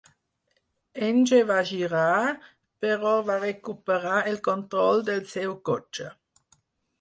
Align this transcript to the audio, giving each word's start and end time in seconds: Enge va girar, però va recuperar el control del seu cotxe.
Enge 1.07 1.41
va 1.49 1.57
girar, 1.71 2.15
però 2.85 3.11
va 3.27 3.35
recuperar 3.43 4.17
el 4.33 4.41
control 4.49 5.05
del 5.11 5.23
seu 5.35 5.55
cotxe. 5.71 6.09